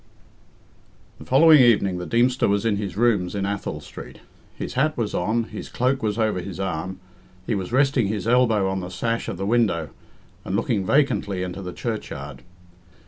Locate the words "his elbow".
8.07-8.67